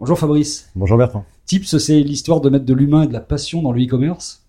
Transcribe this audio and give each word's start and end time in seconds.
Bonjour 0.00 0.18
Fabrice. 0.18 0.70
Bonjour 0.76 0.96
Bertrand. 0.96 1.26
Tips, 1.44 1.76
c'est 1.76 2.00
l'histoire 2.00 2.40
de 2.40 2.48
mettre 2.48 2.64
de 2.64 2.72
l'humain 2.72 3.02
et 3.02 3.06
de 3.06 3.12
la 3.12 3.20
passion 3.20 3.60
dans 3.60 3.70
le 3.70 3.84
e-commerce 3.84 4.46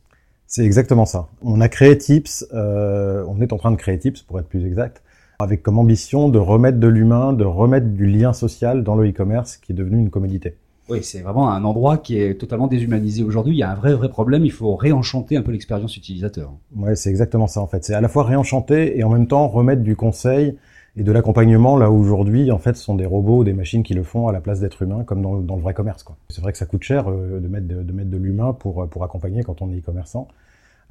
C'est 0.47 0.63
exactement 0.63 1.05
ça. 1.05 1.27
On 1.41 1.59
a 1.59 1.67
créé 1.67 1.97
Tips, 1.97 2.47
euh, 2.53 3.25
on 3.27 3.41
est 3.41 3.51
en 3.51 3.57
train 3.57 3.71
de 3.71 3.75
créer 3.75 3.99
Tips 3.99 4.21
pour 4.21 4.39
être 4.39 4.47
plus 4.47 4.65
exact, 4.65 5.03
avec 5.39 5.61
comme 5.61 5.77
ambition 5.77 6.29
de 6.29 6.39
remettre 6.39 6.79
de 6.79 6.87
l'humain, 6.87 7.33
de 7.33 7.43
remettre 7.43 7.87
du 7.87 8.05
lien 8.05 8.31
social 8.31 8.85
dans 8.85 8.95
le 8.95 9.09
e-commerce 9.09 9.57
qui 9.57 9.73
est 9.73 9.75
devenu 9.75 9.99
une 9.99 10.09
commodité. 10.09 10.55
Oui, 10.87 11.03
c'est 11.03 11.19
vraiment 11.19 11.51
un 11.51 11.65
endroit 11.65 11.97
qui 11.97 12.17
est 12.17 12.35
totalement 12.35 12.67
déshumanisé 12.67 13.21
aujourd'hui. 13.21 13.55
Il 13.55 13.59
y 13.59 13.63
a 13.63 13.71
un 13.71 13.75
vrai, 13.75 13.93
vrai 13.93 14.07
problème. 14.07 14.45
Il 14.45 14.53
faut 14.53 14.77
réenchanter 14.77 15.35
un 15.35 15.41
peu 15.41 15.51
l'expérience 15.51 15.97
utilisateur. 15.97 16.53
Ouais, 16.77 16.95
c'est 16.95 17.09
exactement 17.09 17.47
ça 17.47 17.59
en 17.59 17.67
fait. 17.67 17.83
C'est 17.83 17.93
à 17.93 17.99
la 17.99 18.07
fois 18.07 18.23
réenchanter 18.23 18.97
et 18.97 19.03
en 19.03 19.09
même 19.09 19.27
temps 19.27 19.49
remettre 19.49 19.81
du 19.81 19.97
conseil 19.97 20.55
et 20.97 21.03
de 21.03 21.11
l'accompagnement 21.11 21.77
là 21.77 21.89
aujourd'hui 21.89 22.51
en 22.51 22.57
fait 22.57 22.75
ce 22.75 22.83
sont 22.83 22.95
des 22.95 23.05
robots 23.05 23.39
ou 23.39 23.43
des 23.43 23.53
machines 23.53 23.83
qui 23.83 23.93
le 23.93 24.03
font 24.03 24.27
à 24.27 24.31
la 24.31 24.41
place 24.41 24.59
d'êtres 24.59 24.81
humains 24.81 25.03
comme 25.03 25.21
dans, 25.21 25.37
dans, 25.37 25.55
le 25.55 25.61
vrai 25.61 25.73
commerce 25.73 26.03
quoi. 26.03 26.17
C'est 26.29 26.41
vrai 26.41 26.51
que 26.51 26.57
ça 26.57 26.65
coûte 26.65 26.83
cher 26.83 27.09
euh, 27.09 27.39
de 27.39 27.47
mettre 27.47 27.67
de, 27.67 27.81
de 27.81 27.93
mettre 27.93 28.09
de 28.09 28.17
l'humain 28.17 28.53
pour 28.53 28.87
pour 28.89 29.03
accompagner 29.03 29.43
quand 29.43 29.61
on 29.61 29.71
est 29.71 29.79
e-commerçant. 29.79 30.27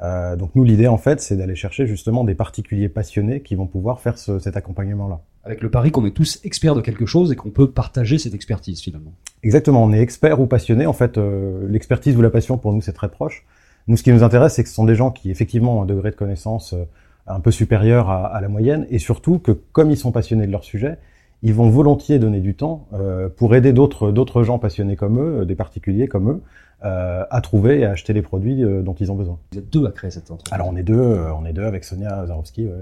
Euh, 0.02 0.34
donc 0.36 0.52
nous 0.54 0.64
l'idée 0.64 0.86
en 0.86 0.96
fait 0.96 1.20
c'est 1.20 1.36
d'aller 1.36 1.54
chercher 1.54 1.86
justement 1.86 2.24
des 2.24 2.34
particuliers 2.34 2.88
passionnés 2.88 3.42
qui 3.42 3.54
vont 3.54 3.66
pouvoir 3.66 4.00
faire 4.00 4.16
ce, 4.16 4.38
cet 4.38 4.56
accompagnement 4.56 5.08
là. 5.08 5.20
Avec 5.44 5.62
le 5.62 5.70
pari 5.70 5.90
qu'on 5.90 6.04
est 6.06 6.10
tous 6.10 6.40
experts 6.44 6.74
de 6.74 6.80
quelque 6.80 7.06
chose 7.06 7.32
et 7.32 7.36
qu'on 7.36 7.50
peut 7.50 7.70
partager 7.70 8.18
cette 8.18 8.34
expertise 8.34 8.80
finalement. 8.80 9.12
Exactement, 9.42 9.82
on 9.82 9.92
est 9.92 10.00
expert 10.00 10.40
ou 10.40 10.46
passionné 10.46 10.86
en 10.86 10.92
fait 10.92 11.18
euh, 11.18 11.66
l'expertise 11.68 12.16
ou 12.16 12.22
la 12.22 12.30
passion 12.30 12.56
pour 12.56 12.72
nous 12.72 12.80
c'est 12.80 12.94
très 12.94 13.10
proche. 13.10 13.44
Nous 13.88 13.98
ce 13.98 14.02
qui 14.02 14.12
nous 14.12 14.22
intéresse 14.22 14.54
c'est 14.54 14.62
que 14.62 14.70
ce 14.70 14.74
sont 14.74 14.86
des 14.86 14.94
gens 14.94 15.10
qui 15.10 15.30
effectivement 15.30 15.78
ont 15.78 15.82
un 15.82 15.86
degré 15.86 16.10
de 16.10 16.16
connaissance 16.16 16.72
euh, 16.72 16.84
un 17.26 17.40
peu 17.40 17.50
supérieur 17.50 18.10
à, 18.10 18.26
à, 18.26 18.40
la 18.40 18.48
moyenne, 18.48 18.86
et 18.90 18.98
surtout 18.98 19.38
que 19.38 19.52
comme 19.52 19.90
ils 19.90 19.96
sont 19.96 20.12
passionnés 20.12 20.46
de 20.46 20.52
leur 20.52 20.64
sujet, 20.64 20.98
ils 21.42 21.54
vont 21.54 21.70
volontiers 21.70 22.18
donner 22.18 22.40
du 22.40 22.54
temps 22.54 22.86
euh, 22.92 23.28
pour 23.28 23.54
aider 23.54 23.72
d'autres 23.72 24.12
d'autres 24.12 24.42
gens 24.42 24.58
passionnés 24.58 24.96
comme 24.96 25.18
eux, 25.18 25.46
des 25.46 25.54
particuliers 25.54 26.06
comme 26.06 26.30
eux, 26.30 26.42
euh, 26.84 27.24
à 27.30 27.40
trouver 27.40 27.80
et 27.80 27.84
à 27.84 27.92
acheter 27.92 28.12
les 28.12 28.22
produits 28.22 28.62
euh, 28.62 28.82
dont 28.82 28.94
ils 28.94 29.10
ont 29.10 29.14
besoin. 29.14 29.38
Vous 29.52 29.58
êtes 29.58 29.70
deux 29.70 29.86
à 29.86 29.90
créer 29.90 30.10
cette 30.10 30.30
entreprise. 30.30 30.52
Alors 30.52 30.68
on 30.68 30.76
est 30.76 30.82
deux, 30.82 30.98
euh, 30.98 31.32
on 31.34 31.44
est 31.44 31.52
deux 31.52 31.64
avec 31.64 31.84
Sonia 31.84 32.26
Zarowski, 32.26 32.66
ouais, 32.66 32.72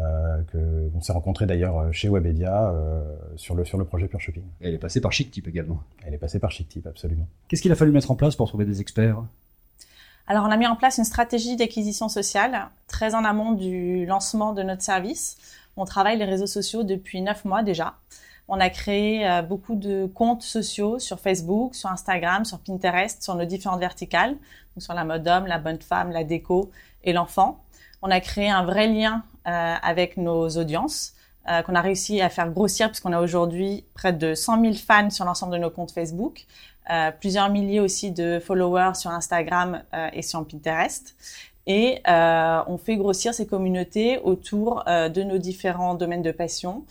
euh, 0.00 0.42
que 0.52 0.90
on 0.94 1.00
s'est 1.00 1.12
rencontré 1.12 1.44
d'ailleurs 1.46 1.92
chez 1.92 2.08
Webedia 2.08 2.74
sur 3.36 3.54
le 3.54 3.64
sur 3.64 3.78
le 3.78 3.84
projet 3.84 4.08
Pure 4.08 4.20
Shopping. 4.20 4.44
Et 4.60 4.68
elle 4.68 4.74
est 4.74 4.78
passée 4.78 5.00
par 5.00 5.12
Chictip 5.12 5.46
également. 5.48 5.82
Elle 6.06 6.14
est 6.14 6.18
passée 6.18 6.38
par 6.38 6.50
Chictip, 6.50 6.86
absolument. 6.86 7.26
Qu'est-ce 7.48 7.60
qu'il 7.60 7.72
a 7.72 7.74
fallu 7.74 7.92
mettre 7.92 8.10
en 8.10 8.16
place 8.16 8.36
pour 8.36 8.48
trouver 8.48 8.64
des 8.64 8.80
experts? 8.80 9.22
Alors, 10.26 10.44
on 10.46 10.50
a 10.50 10.56
mis 10.56 10.66
en 10.66 10.76
place 10.76 10.98
une 10.98 11.04
stratégie 11.04 11.56
d'acquisition 11.56 12.08
sociale 12.08 12.68
très 12.86 13.14
en 13.14 13.24
amont 13.24 13.52
du 13.52 14.06
lancement 14.06 14.52
de 14.52 14.62
notre 14.62 14.82
service. 14.82 15.36
On 15.76 15.84
travaille 15.84 16.16
les 16.16 16.24
réseaux 16.24 16.46
sociaux 16.46 16.84
depuis 16.84 17.20
neuf 17.20 17.44
mois 17.44 17.62
déjà. 17.62 17.94
On 18.48 18.60
a 18.60 18.70
créé 18.70 19.28
euh, 19.28 19.42
beaucoup 19.42 19.74
de 19.74 20.06
comptes 20.14 20.42
sociaux 20.42 20.98
sur 20.98 21.18
Facebook, 21.18 21.74
sur 21.74 21.90
Instagram, 21.90 22.44
sur 22.44 22.58
Pinterest, 22.58 23.22
sur 23.22 23.34
nos 23.34 23.44
différentes 23.44 23.80
verticales, 23.80 24.36
sur 24.78 24.94
la 24.94 25.04
mode 25.04 25.26
homme, 25.26 25.46
la 25.46 25.58
bonne 25.58 25.80
femme, 25.80 26.10
la 26.10 26.24
déco 26.24 26.70
et 27.04 27.12
l'enfant. 27.12 27.62
On 28.02 28.10
a 28.10 28.20
créé 28.20 28.50
un 28.50 28.64
vrai 28.64 28.88
lien 28.88 29.24
euh, 29.46 29.74
avec 29.82 30.16
nos 30.16 30.48
audiences. 30.50 31.14
Euh, 31.50 31.62
qu'on 31.62 31.74
a 31.74 31.80
réussi 31.80 32.20
à 32.20 32.28
faire 32.28 32.48
grossir 32.50 32.86
puisqu'on 32.86 33.12
a 33.12 33.20
aujourd'hui 33.20 33.84
près 33.94 34.12
de 34.12 34.32
100 34.32 34.60
000 34.60 34.74
fans 34.74 35.10
sur 35.10 35.24
l'ensemble 35.24 35.52
de 35.52 35.58
nos 35.58 35.70
comptes 35.70 35.90
Facebook, 35.90 36.46
euh, 36.88 37.10
plusieurs 37.18 37.50
milliers 37.50 37.80
aussi 37.80 38.12
de 38.12 38.38
followers 38.38 38.94
sur 38.94 39.10
Instagram 39.10 39.82
euh, 39.92 40.08
et 40.12 40.22
sur 40.22 40.46
Pinterest. 40.46 41.16
Et 41.66 41.98
euh, 42.08 42.60
on 42.68 42.78
fait 42.78 42.96
grossir 42.96 43.34
ces 43.34 43.46
communautés 43.46 44.20
autour 44.22 44.84
euh, 44.86 45.08
de 45.08 45.24
nos 45.24 45.38
différents 45.38 45.94
domaines 45.94 46.22
de 46.22 46.32
passion, 46.32 46.84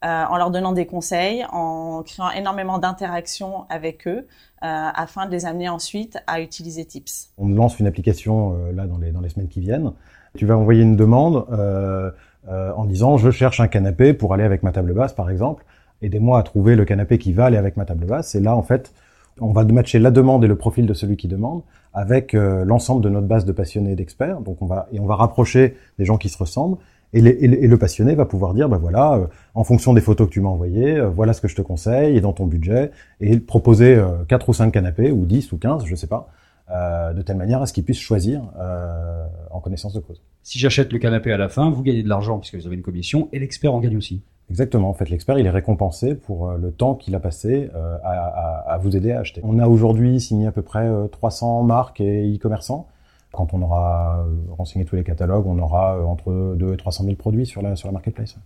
en 0.00 0.36
leur 0.36 0.52
donnant 0.52 0.70
des 0.70 0.86
conseils, 0.86 1.44
en 1.50 2.04
créant 2.04 2.30
énormément 2.30 2.78
d'interactions 2.78 3.64
avec 3.68 4.06
eux, 4.06 4.28
afin 4.60 5.26
de 5.26 5.32
les 5.32 5.44
amener 5.44 5.68
ensuite 5.68 6.18
à 6.28 6.40
utiliser 6.40 6.84
Tips. 6.84 7.30
On 7.36 7.48
lance 7.48 7.80
une 7.80 7.88
application 7.88 8.56
là 8.72 8.86
dans 8.86 8.98
les, 8.98 9.10
dans 9.10 9.20
les 9.20 9.28
semaines 9.28 9.48
qui 9.48 9.58
viennent. 9.58 9.92
Tu 10.36 10.46
vas 10.46 10.56
envoyer 10.56 10.82
une 10.82 10.96
demande 10.96 11.46
euh, 11.50 12.10
en 12.46 12.84
disant 12.84 13.16
je 13.18 13.30
cherche 13.30 13.60
un 13.60 13.68
canapé 13.68 14.14
pour 14.14 14.32
aller 14.32 14.44
avec 14.44 14.62
ma 14.62 14.72
table 14.72 14.94
basse 14.94 15.12
par 15.12 15.30
exemple. 15.30 15.64
Aidez-moi 16.00 16.38
à 16.38 16.42
trouver 16.42 16.76
le 16.76 16.84
canapé 16.84 17.18
qui 17.18 17.32
va 17.32 17.46
aller 17.46 17.56
avec 17.56 17.76
ma 17.76 17.84
table 17.84 18.06
basse. 18.06 18.34
Et 18.34 18.40
là 18.40 18.54
en 18.56 18.62
fait 18.62 18.92
on 19.40 19.52
va 19.52 19.64
matcher 19.64 19.98
la 19.98 20.10
demande 20.10 20.44
et 20.44 20.48
le 20.48 20.56
profil 20.56 20.86
de 20.86 20.94
celui 20.94 21.16
qui 21.16 21.28
demande 21.28 21.62
avec 21.92 22.34
euh, 22.34 22.64
l'ensemble 22.64 23.02
de 23.02 23.08
notre 23.08 23.26
base 23.26 23.44
de 23.44 23.52
passionnés 23.52 23.92
et 23.92 23.96
d'experts. 23.96 24.40
Donc 24.40 24.62
on 24.62 24.66
va 24.66 24.88
et 24.92 25.00
on 25.00 25.06
va 25.06 25.16
rapprocher 25.16 25.76
des 25.98 26.04
gens 26.04 26.16
qui 26.16 26.28
se 26.28 26.38
ressemblent. 26.38 26.78
Et, 27.14 27.22
le 27.22 27.78
passionné 27.78 28.14
va 28.14 28.26
pouvoir 28.26 28.52
dire, 28.52 28.68
ben 28.68 28.76
voilà, 28.76 29.14
euh, 29.14 29.26
en 29.54 29.64
fonction 29.64 29.94
des 29.94 30.02
photos 30.02 30.28
que 30.28 30.32
tu 30.32 30.42
m'as 30.42 30.50
envoyées, 30.50 30.96
euh, 30.96 31.08
voilà 31.08 31.32
ce 31.32 31.40
que 31.40 31.48
je 31.48 31.56
te 31.56 31.62
conseille 31.62 32.16
et 32.16 32.20
dans 32.20 32.34
ton 32.34 32.46
budget, 32.46 32.90
et 33.20 33.38
proposer 33.38 33.94
euh, 33.94 34.24
4 34.28 34.50
ou 34.50 34.52
5 34.52 34.70
canapés, 34.70 35.10
ou 35.10 35.24
10 35.24 35.52
ou 35.52 35.56
15, 35.56 35.86
je 35.86 35.94
sais 35.94 36.06
pas, 36.06 36.28
euh, 36.70 37.12
de 37.14 37.22
telle 37.22 37.36
manière 37.36 37.62
à 37.62 37.66
ce 37.66 37.72
qu'ils 37.72 37.84
puissent 37.84 37.98
choisir 37.98 38.42
euh, 38.58 39.26
en 39.50 39.60
connaissance 39.60 39.94
de 39.94 40.00
cause. 40.00 40.20
Si 40.42 40.58
j'achète 40.58 40.92
le 40.92 40.98
canapé 40.98 41.32
à 41.32 41.38
la 41.38 41.48
fin, 41.48 41.70
vous 41.70 41.82
gagnez 41.82 42.02
de 42.02 42.08
l'argent 42.08 42.38
puisque 42.38 42.56
vous 42.56 42.66
avez 42.66 42.76
une 42.76 42.82
commission, 42.82 43.28
et 43.32 43.38
l'expert 43.38 43.72
en 43.72 43.80
gagne 43.80 43.96
aussi. 43.96 44.22
Exactement. 44.50 44.88
En 44.88 44.94
fait, 44.94 45.10
l'expert, 45.10 45.38
il 45.38 45.46
est 45.46 45.50
récompensé 45.50 46.14
pour 46.14 46.52
le 46.52 46.70
temps 46.70 46.94
qu'il 46.94 47.14
a 47.14 47.20
passé 47.20 47.70
euh, 47.74 47.96
à, 48.02 48.12
à, 48.12 48.74
à, 48.74 48.78
vous 48.78 48.96
aider 48.96 49.12
à 49.12 49.20
acheter. 49.20 49.40
On 49.44 49.58
a 49.58 49.66
aujourd'hui 49.66 50.20
signé 50.20 50.46
à 50.46 50.52
peu 50.52 50.62
près 50.62 50.90
300 51.10 51.62
marques 51.64 52.00
et 52.00 52.34
e-commerçants. 52.34 52.86
Quand 53.32 53.52
on 53.52 53.60
aura 53.60 54.26
renseigné 54.56 54.86
tous 54.86 54.96
les 54.96 55.04
catalogues, 55.04 55.46
on 55.46 55.58
aura 55.58 56.02
entre 56.02 56.54
2 56.56 56.72
et 56.72 56.76
300 56.78 57.04
000 57.04 57.16
produits 57.16 57.44
sur 57.44 57.60
la, 57.60 57.76
sur 57.76 57.88
la 57.88 57.92
marketplace. 57.92 58.36